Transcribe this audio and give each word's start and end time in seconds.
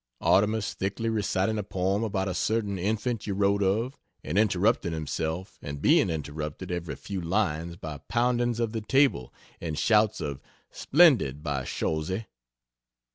Artemus 0.21 0.73
thickly 0.73 1.09
reciting 1.09 1.59
a 1.59 1.63
poem 1.63 2.03
about 2.03 2.27
a 2.27 2.33
certain 2.33 2.79
infant 2.79 3.27
you 3.27 3.35
wot 3.35 3.61
of, 3.61 3.99
and 4.23 4.35
interrupting 4.35 4.93
himself 4.93 5.59
and 5.61 5.79
being 5.79 6.09
interrupted 6.09 6.71
every 6.71 6.95
few 6.95 7.21
lines 7.21 7.75
by 7.75 7.99
poundings 8.09 8.59
of 8.59 8.71
the 8.71 8.81
table 8.81 9.31
and 9.61 9.77
shouts 9.77 10.19
of 10.19 10.41
"Splendid, 10.71 11.43
by 11.43 11.65
Shorzhe!" 11.65 12.25